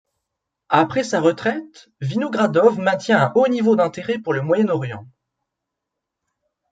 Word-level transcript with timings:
Après 0.69 1.03
sa 1.03 1.21
retraite, 1.21 1.87
Vinogradov 2.01 2.79
maintient 2.79 3.21
un 3.23 3.31
haut 3.35 3.47
niveau 3.47 3.75
d'intérêt 3.75 4.17
pour 4.17 4.33
le 4.33 4.41
Moyen-Orient. 4.41 5.05